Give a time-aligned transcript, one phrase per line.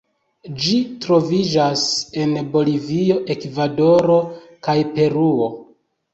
[0.61, 1.83] Ĝi troviĝas
[2.23, 4.19] en Bolivio, Ekvadoro
[4.71, 5.53] kaj Peruo.